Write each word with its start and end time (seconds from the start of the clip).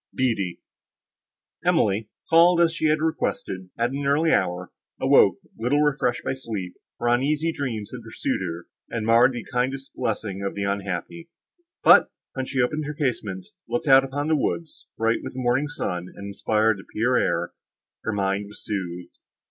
BEATTIE 0.15 0.59
Emily, 1.63 2.09
called, 2.27 2.59
as 2.59 2.73
she 2.73 2.87
had 2.87 3.01
requested, 3.01 3.69
at 3.77 3.91
an 3.91 4.07
early 4.07 4.33
hour, 4.33 4.71
awoke, 4.99 5.35
little 5.59 5.81
refreshed 5.81 6.23
by 6.23 6.33
sleep, 6.33 6.73
for 6.97 7.07
uneasy 7.07 7.51
dreams 7.51 7.91
had 7.91 8.01
pursued 8.01 8.41
her, 8.41 8.65
and 8.89 9.05
marred 9.05 9.33
the 9.33 9.45
kindest 9.53 9.93
blessing 9.93 10.41
of 10.43 10.55
the 10.55 10.63
unhappy. 10.63 11.29
But, 11.83 12.09
when 12.33 12.47
she 12.47 12.63
opened 12.63 12.85
her 12.85 12.95
casement, 12.95 13.45
looked 13.69 13.87
out 13.87 14.03
upon 14.03 14.27
the 14.27 14.35
woods, 14.35 14.87
bright 14.97 15.19
with 15.21 15.33
the 15.35 15.39
morning 15.41 15.67
sun, 15.67 16.07
and 16.15 16.25
inspired 16.25 16.79
the 16.79 16.85
pure 16.91 17.19
air, 17.19 17.53
her 18.03 18.11
mind 18.11 18.47
was 18.47 18.63
soothed. 18.65 19.19